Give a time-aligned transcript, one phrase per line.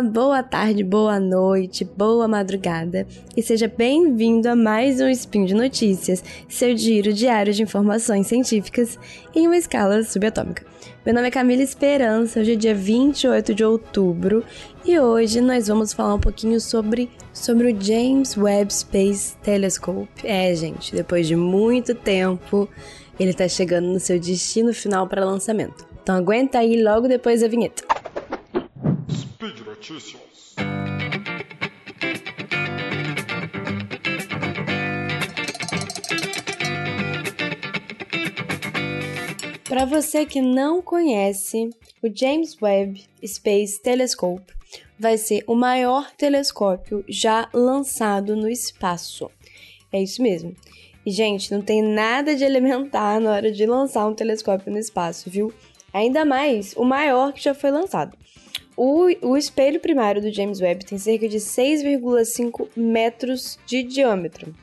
[0.00, 3.06] boa tarde, boa noite, boa madrugada
[3.36, 8.98] e seja bem-vindo a mais um Spin de Notícias, seu giro diário de informações científicas
[9.34, 10.64] em uma escala subatômica.
[11.04, 14.44] Meu nome é Camila Esperança, hoje é dia 28 de outubro
[14.84, 20.08] e hoje nós vamos falar um pouquinho sobre, sobre o James Webb Space Telescope.
[20.24, 22.68] É, gente, depois de muito tempo,
[23.20, 25.84] ele está chegando no seu destino final para lançamento.
[26.02, 27.91] Então aguenta aí logo depois da vinheta.
[29.42, 30.54] Speed Notícias.
[39.68, 44.54] Para você que não conhece, o James Webb Space Telescope
[44.96, 49.28] vai ser o maior telescópio já lançado no espaço.
[49.92, 50.54] É isso mesmo.
[51.04, 55.28] E, gente, não tem nada de elementar na hora de lançar um telescópio no espaço,
[55.28, 55.52] viu?
[55.92, 58.16] Ainda mais o maior que já foi lançado.
[58.76, 64.54] O, o espelho primário do James Webb tem cerca de 6,5 metros de diâmetro.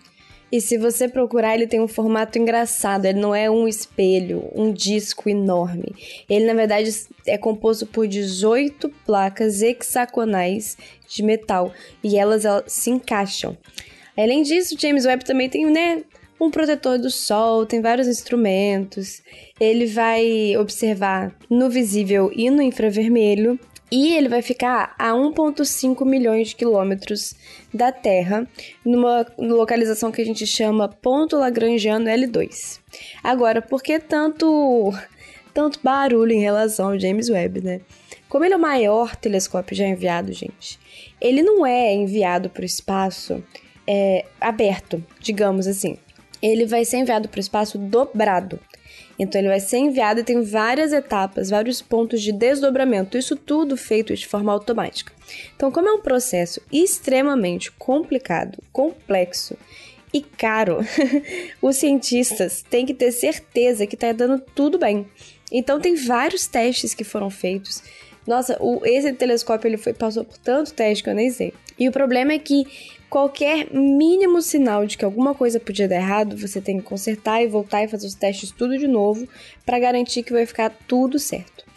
[0.51, 3.05] E se você procurar, ele tem um formato engraçado.
[3.05, 5.93] Ele não é um espelho, um disco enorme.
[6.27, 6.89] Ele, na verdade,
[7.27, 10.75] é composto por 18 placas hexagonais
[11.07, 11.71] de metal
[12.03, 13.55] e elas, elas se encaixam.
[14.17, 16.03] Além disso, o James Webb também tem, né,
[16.39, 19.21] um protetor do sol, tem vários instrumentos.
[19.59, 23.59] Ele vai observar no visível e no infravermelho.
[23.91, 27.33] E ele vai ficar a 1,5 milhões de quilômetros
[27.73, 28.47] da Terra,
[28.85, 32.79] numa localização que a gente chama ponto lagrangiano L2.
[33.23, 34.93] Agora, por que tanto,
[35.53, 37.81] tanto barulho em relação ao James Webb, né?
[38.27, 40.79] Como ele é o maior telescópio já enviado, gente,
[41.19, 43.43] ele não é enviado para o espaço
[43.87, 45.97] é, aberto, digamos assim
[46.41, 48.59] ele vai ser enviado para o espaço dobrado.
[49.19, 53.75] Então ele vai ser enviado e tem várias etapas, vários pontos de desdobramento, isso tudo
[53.75, 55.11] feito de forma automática.
[55.55, 59.57] Então, como é um processo extremamente complicado, complexo
[60.13, 60.79] e caro,
[61.61, 65.05] os cientistas têm que ter certeza que está dando tudo bem.
[65.51, 67.83] Então tem vários testes que foram feitos.
[68.25, 71.53] Nossa, o, esse telescópio ele foi, passou por tanto teste que eu nem sei.
[71.79, 72.65] E o problema é que
[73.09, 77.47] qualquer mínimo sinal de que alguma coisa podia dar errado, você tem que consertar e
[77.47, 79.27] voltar e fazer os testes tudo de novo
[79.65, 81.68] para garantir que vai ficar tudo certo.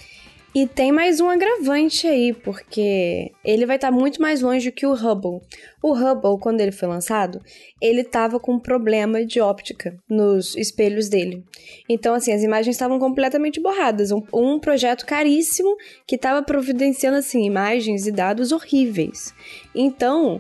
[0.54, 4.84] E tem mais um agravante aí, porque ele vai estar tá muito mais longe que
[4.84, 5.40] o Hubble.
[5.82, 7.40] O Hubble, quando ele foi lançado,
[7.80, 11.42] ele estava com problema de óptica nos espelhos dele.
[11.88, 14.12] Então, assim, as imagens estavam completamente borradas.
[14.12, 15.74] Um, um projeto caríssimo
[16.06, 19.32] que estava providenciando, assim, imagens e dados horríveis.
[19.74, 20.38] Então,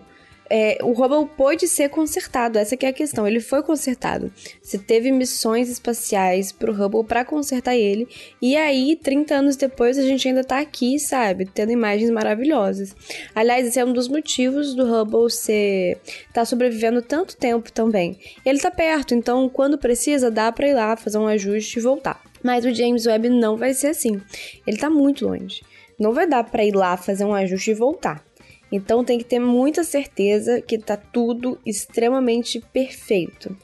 [0.54, 3.26] é, o Hubble pôde ser consertado, essa é a questão.
[3.26, 4.30] Ele foi consertado.
[4.60, 8.06] Você teve missões espaciais pro Hubble para consertar ele.
[8.40, 11.46] E aí, 30 anos depois, a gente ainda tá aqui, sabe?
[11.46, 12.94] Tendo imagens maravilhosas.
[13.34, 15.98] Aliás, esse é um dos motivos do Hubble ser
[16.34, 18.18] tá sobrevivendo tanto tempo também.
[18.44, 22.22] Ele tá perto, então quando precisa, dá para ir lá fazer um ajuste e voltar.
[22.42, 24.20] Mas o James Webb não vai ser assim.
[24.66, 25.62] Ele tá muito longe.
[25.98, 28.22] Não vai dar para ir lá fazer um ajuste e voltar.
[28.72, 33.54] Então tem que ter muita certeza que tá tudo extremamente perfeito.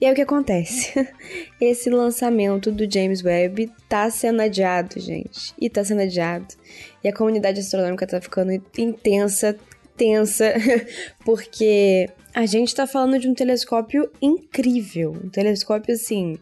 [0.00, 0.92] E aí o que acontece?
[1.60, 5.52] Esse lançamento do James Webb tá sendo adiado, gente.
[5.60, 6.46] E tá sendo adiado.
[7.02, 9.56] E a comunidade astronômica tá ficando intensa,
[9.96, 10.54] tensa,
[11.24, 15.16] porque a gente tá falando de um telescópio incrível.
[15.24, 16.38] Um telescópio assim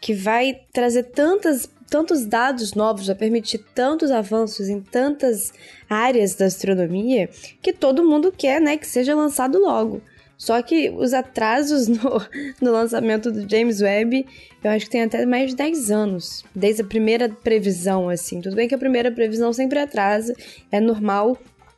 [0.00, 5.52] que vai trazer tantas tantos dados novos, vai permitir tantos avanços em tantas
[5.88, 7.28] áreas da astronomia
[7.62, 10.00] que todo mundo quer, né, que seja lançado logo.
[10.36, 12.22] Só que os atrasos no,
[12.60, 14.24] no lançamento do James Webb,
[14.62, 18.40] eu acho que tem até mais de 10 anos, desde a primeira previsão, assim.
[18.40, 20.34] Tudo bem que a primeira previsão sempre atrasa,
[20.70, 21.36] é normal,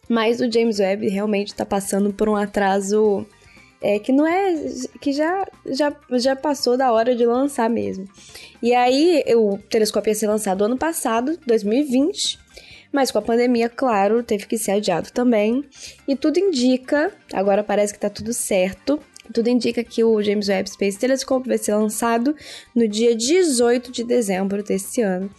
[0.09, 3.27] mas o James Webb realmente está passando por um atraso
[3.83, 4.55] é, que não é.
[5.01, 8.07] que já, já, já passou da hora de lançar mesmo.
[8.63, 12.39] E aí, o telescópio ia ser lançado ano passado, 2020,
[12.93, 15.65] mas com a pandemia, claro, teve que ser adiado também.
[16.07, 19.01] E tudo indica, agora parece que tá tudo certo.
[19.33, 22.35] Tudo indica que o James Webb Space Telescope vai ser lançado
[22.75, 25.31] no dia 18 de dezembro desse ano.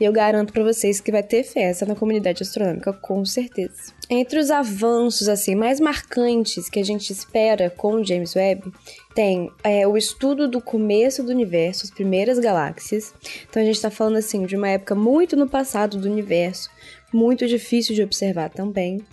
[0.00, 3.92] E eu garanto para vocês que vai ter festa na comunidade astronômica, com certeza.
[4.08, 8.72] Entre os avanços assim mais marcantes que a gente espera com o James Webb,
[9.14, 13.12] tem é, o estudo do começo do universo, as primeiras galáxias.
[13.48, 16.70] Então a gente está falando assim de uma época muito no passado do universo,
[17.12, 19.04] muito difícil de observar também.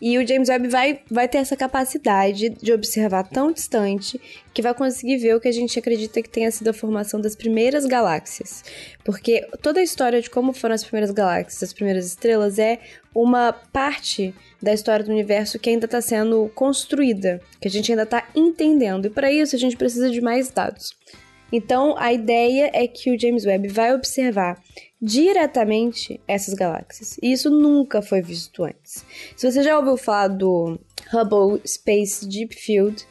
[0.00, 4.20] E o James Webb vai, vai ter essa capacidade de observar tão distante
[4.52, 7.34] que vai conseguir ver o que a gente acredita que tenha sido a formação das
[7.34, 8.62] primeiras galáxias.
[9.04, 12.78] Porque toda a história de como foram as primeiras galáxias, as primeiras estrelas, é
[13.14, 18.02] uma parte da história do universo que ainda está sendo construída, que a gente ainda
[18.02, 19.06] está entendendo.
[19.06, 20.94] E para isso a gente precisa de mais dados.
[21.50, 24.60] Então, a ideia é que o James Webb vai observar
[25.06, 27.16] diretamente essas galáxias.
[27.22, 29.04] E isso nunca foi visto antes.
[29.36, 30.76] Se você já ouviu falar do
[31.12, 33.06] Hubble Space Deep Field,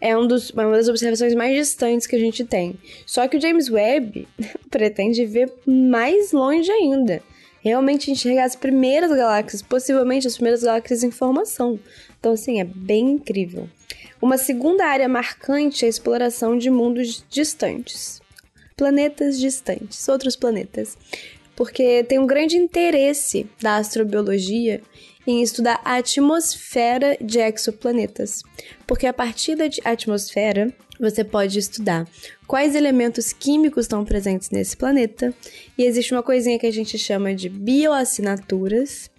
[0.00, 2.74] é um dos, uma das observações mais distantes que a gente tem.
[3.04, 4.26] Só que o James Webb
[4.70, 7.22] pretende ver mais longe ainda.
[7.60, 11.78] Realmente enxergar as primeiras galáxias, possivelmente as primeiras galáxias em formação.
[12.18, 13.68] Então, assim, é bem incrível.
[14.20, 18.22] Uma segunda área marcante é a exploração de mundos distantes.
[18.76, 20.96] Planetas distantes, outros planetas.
[21.56, 24.82] Porque tem um grande interesse da astrobiologia
[25.26, 28.42] em estudar a atmosfera de exoplanetas.
[28.86, 32.06] Porque a partir da atmosfera, você pode estudar
[32.46, 35.32] quais elementos químicos estão presentes nesse planeta.
[35.76, 39.10] E existe uma coisinha que a gente chama de bioassinaturas,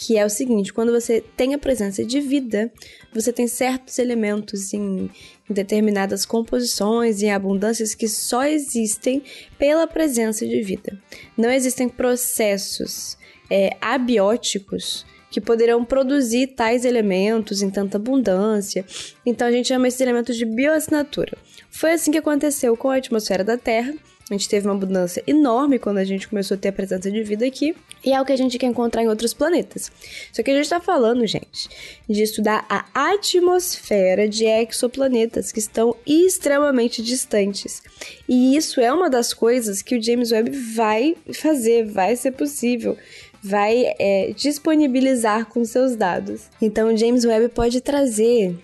[0.00, 2.72] que é o seguinte: quando você tem a presença de vida,
[3.12, 5.10] você tem certos elementos em,
[5.48, 9.22] determinadas composições e abundâncias que só existem
[9.58, 10.98] pela presença de vida.
[11.36, 13.18] Não existem processos
[13.50, 18.84] é, abióticos que poderão produzir tais elementos em tanta abundância.
[19.24, 21.36] Então a gente chama esses elementos de bioassinatura.
[21.70, 23.94] Foi assim que aconteceu com a atmosfera da Terra
[24.30, 27.22] a gente teve uma mudança enorme quando a gente começou a ter a presença de
[27.22, 27.74] vida aqui,
[28.04, 29.90] e é o que a gente quer encontrar em outros planetas.
[30.32, 31.68] Só que a gente está falando, gente,
[32.08, 37.82] de estudar a atmosfera de exoplanetas que estão extremamente distantes.
[38.28, 42.96] E isso é uma das coisas que o James Webb vai fazer, vai ser possível
[43.42, 46.42] vai é, disponibilizar com seus dados.
[46.60, 48.54] Então, o James Webb pode trazer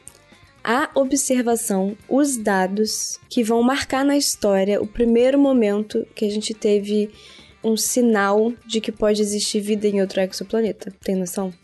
[0.69, 6.53] a observação, os dados que vão marcar na história o primeiro momento que a gente
[6.53, 7.09] teve
[7.63, 10.93] um sinal de que pode existir vida em outro exoplaneta.
[11.05, 11.55] Tem noção?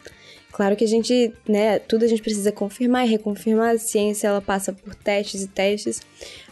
[0.53, 4.41] Claro que a gente, né, tudo a gente precisa confirmar e reconfirmar, a ciência ela
[4.41, 6.01] passa por testes e testes,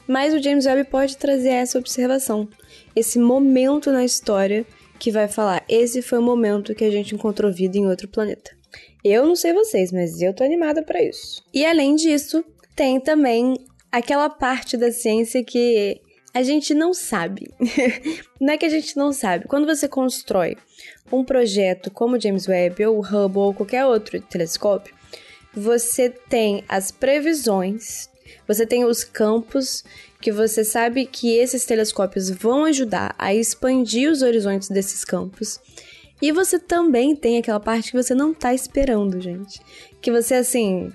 [0.09, 2.49] mas o James Webb pode trazer essa observação,
[2.97, 4.67] esse momento na história
[4.99, 8.60] que vai falar, esse foi o momento que a gente encontrou vida em outro planeta.
[9.05, 11.43] Eu não sei vocês, mas eu tô animada para isso.
[11.53, 12.45] E além disso,
[12.77, 13.57] tem também
[13.91, 16.01] aquela parte da ciência que
[16.33, 17.51] a gente não sabe.
[18.41, 19.47] não é que a gente não sabe.
[19.47, 20.57] Quando você constrói
[21.11, 24.95] um projeto como o James Webb ou o Hubble ou qualquer outro telescópio,
[25.53, 28.09] você tem as previsões,
[28.47, 29.85] você tem os campos
[30.21, 35.59] que você sabe que esses telescópios vão ajudar a expandir os horizontes desses campos.
[36.21, 39.61] E você também tem aquela parte que você não tá esperando, gente.
[40.01, 40.93] Que você, assim,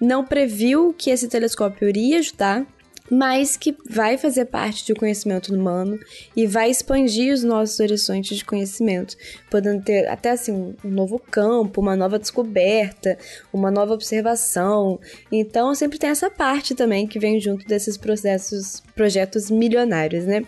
[0.00, 2.66] não previu que esse telescópio iria ajudar,
[3.12, 6.00] mas que vai fazer parte do conhecimento humano
[6.34, 9.18] e vai expandir os nossos horizontes de conhecimento,
[9.50, 13.18] podendo ter até assim um novo campo, uma nova descoberta,
[13.52, 14.98] uma nova observação.
[15.30, 20.42] Então sempre tem essa parte também que vem junto desses processos, projetos milionários, né?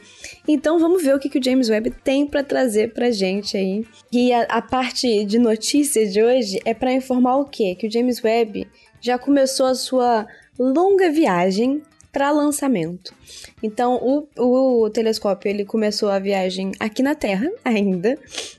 [0.48, 3.84] Então vamos ver o que, que o James Webb tem para trazer pra gente aí.
[4.10, 7.74] E a, a parte de notícias de hoje é para informar o quê?
[7.74, 8.66] Que o James Webb
[9.02, 10.26] já começou a sua
[10.58, 11.82] longa viagem
[12.14, 13.12] para lançamento.
[13.60, 18.16] Então, o, o telescópio ele começou a viagem aqui na Terra ainda.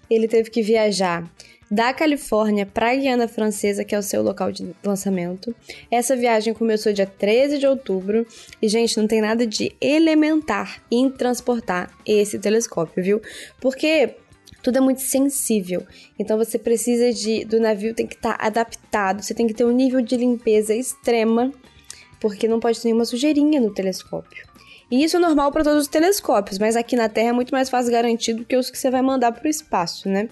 [0.10, 1.24] Ele teve que viajar
[1.72, 5.56] da Califórnia para a Guiana Francesa, que é o seu local de lançamento.
[5.90, 8.28] Essa viagem começou dia 13 de outubro
[8.62, 13.22] e, gente, não tem nada de elementar em transportar esse telescópio, viu?
[13.62, 14.16] Porque
[14.62, 15.86] tudo é muito sensível.
[16.20, 19.64] Então você precisa de do navio tem que estar tá adaptado, você tem que ter
[19.64, 21.54] um nível de limpeza extrema
[22.20, 24.46] porque não pode ter nenhuma sujeirinha no telescópio.
[24.90, 27.70] E isso é normal para todos os telescópios, mas aqui na Terra é muito mais
[27.70, 30.30] fácil garantido do que os que você vai mandar para o espaço, né?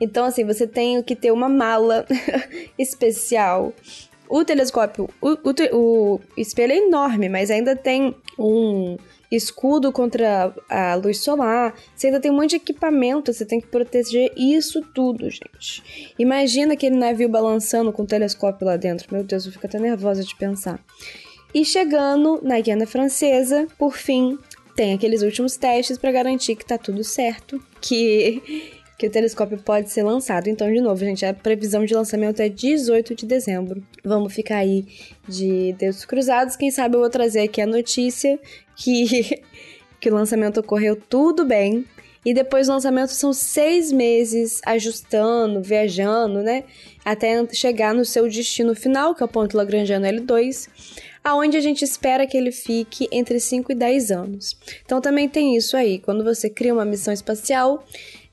[0.00, 2.06] Então, assim, você tem que ter uma mala
[2.78, 3.72] especial.
[4.34, 8.96] O telescópio, o, o, o espelho é enorme, mas ainda tem um
[9.30, 13.68] escudo contra a luz solar, você ainda tem um monte de equipamento, você tem que
[13.68, 16.12] proteger isso tudo, gente.
[16.18, 19.06] Imagina aquele navio balançando com o telescópio lá dentro.
[19.12, 20.80] Meu Deus, eu fico até nervosa de pensar.
[21.54, 24.36] E chegando na Guiana Francesa, por fim,
[24.74, 29.90] tem aqueles últimos testes para garantir que tá tudo certo, que que o telescópio pode
[29.90, 30.48] ser lançado.
[30.48, 33.82] Então, de novo, gente, a previsão de lançamento é 18 de dezembro.
[34.04, 34.86] Vamos ficar aí
[35.28, 36.56] de dedos cruzados.
[36.56, 38.38] Quem sabe eu vou trazer aqui a notícia
[38.76, 39.42] que,
[40.00, 41.84] que o lançamento ocorreu tudo bem
[42.24, 46.64] E depois do lançamento são seis meses ajustando, viajando, né?
[47.04, 50.68] Até chegar no seu destino final, que é o ponto Lagrangiano L2,
[51.22, 54.56] aonde a gente espera que ele fique entre 5 e 10 anos.
[54.84, 55.98] Então também tem isso aí.
[55.98, 57.84] Quando você cria uma missão espacial,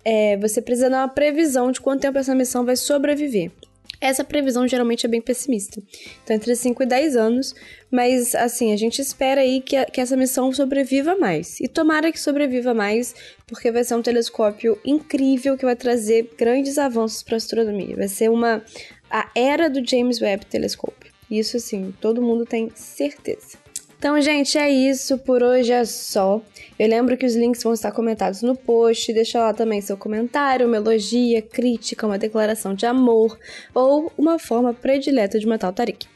[0.03, 3.51] é, você precisa dar uma previsão de quanto tempo essa missão vai sobreviver.
[3.99, 5.79] Essa previsão geralmente é bem pessimista.
[6.23, 7.53] Então, entre 5 e 10 anos,
[7.91, 11.59] mas assim, a gente espera aí que, a, que essa missão sobreviva mais.
[11.59, 13.13] E tomara que sobreviva mais,
[13.45, 17.95] porque vai ser um telescópio incrível que vai trazer grandes avanços para a astronomia.
[17.95, 18.63] Vai ser uma
[19.07, 21.11] a era do James Webb Telescope.
[21.29, 23.57] Isso assim, todo mundo tem certeza.
[24.01, 25.15] Então, gente, é isso.
[25.19, 26.41] Por hoje é só.
[26.79, 29.13] Eu lembro que os links vão estar comentados no post.
[29.13, 33.37] Deixa lá também seu comentário, uma elogia, crítica, uma declaração de amor
[33.75, 36.07] ou uma forma predileta de matar o Tarik.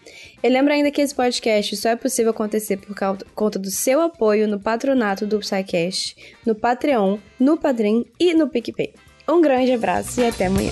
[0.41, 2.95] Eu lembro ainda que esse podcast só é possível acontecer por
[3.35, 8.93] conta do seu apoio no patronato do Psycast, no Patreon, no Padrim e no PicPay.
[9.29, 10.71] Um grande abraço e até amanhã.